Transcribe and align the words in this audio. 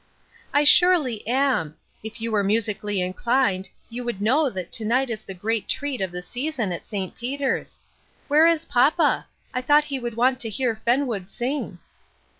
"I 0.51 0.63
surely 0.63 1.27
am. 1.27 1.75
If 2.03 2.19
you 2.21 2.31
were 2.31 2.43
musically 2.43 3.03
inclined, 3.03 3.69
you 3.87 4.03
would 4.03 4.19
know 4.19 4.49
that 4.49 4.71
to 4.71 4.83
night 4.83 5.11
is 5.11 5.21
the 5.21 5.35
great 5.35 5.67
treat 5.69 6.01
of 6.01 6.11
the 6.11 6.23
season 6.23 6.71
at 6.71 6.87
St. 6.87 7.15
Peter's. 7.15 7.79
Where 8.27 8.47
is 8.47 8.65
papa? 8.65 9.27
I 9.53 9.61
thought 9.61 9.83
he 9.83 9.99
would 9.99 10.17
want 10.17 10.39
to 10.39 10.49
hear 10.49 10.75
Fenwood 10.75 11.29
sing." 11.29 11.77